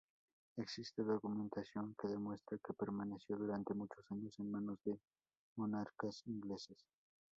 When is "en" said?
4.39-4.49